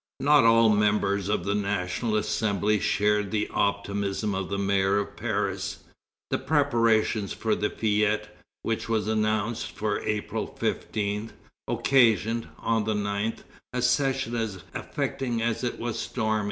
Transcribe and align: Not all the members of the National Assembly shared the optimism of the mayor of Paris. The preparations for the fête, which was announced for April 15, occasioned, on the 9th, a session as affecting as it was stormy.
Not 0.19 0.45
all 0.45 0.69
the 0.71 0.75
members 0.77 1.29
of 1.29 1.45
the 1.45 1.53
National 1.53 2.15
Assembly 2.15 2.79
shared 2.79 3.29
the 3.29 3.47
optimism 3.53 4.33
of 4.33 4.49
the 4.49 4.57
mayor 4.57 4.97
of 4.97 5.15
Paris. 5.15 5.83
The 6.31 6.39
preparations 6.39 7.33
for 7.33 7.53
the 7.53 7.69
fête, 7.69 8.25
which 8.63 8.89
was 8.89 9.07
announced 9.07 9.69
for 9.69 9.99
April 9.99 10.55
15, 10.57 11.33
occasioned, 11.67 12.47
on 12.57 12.85
the 12.85 12.95
9th, 12.95 13.43
a 13.73 13.81
session 13.83 14.35
as 14.35 14.63
affecting 14.73 15.39
as 15.39 15.63
it 15.63 15.77
was 15.77 15.99
stormy. 15.99 16.39